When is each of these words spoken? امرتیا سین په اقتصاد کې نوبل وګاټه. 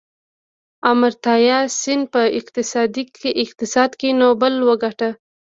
امرتیا 0.91 1.59
سین 1.79 2.01
په 2.13 2.21
اقتصاد 3.43 3.91
کې 3.99 4.09
نوبل 4.21 4.53
وګاټه. 4.67 5.09